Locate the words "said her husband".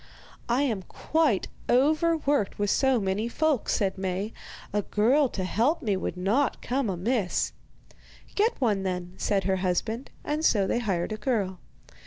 9.17-10.09